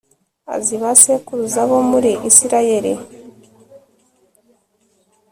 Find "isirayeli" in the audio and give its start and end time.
2.29-2.93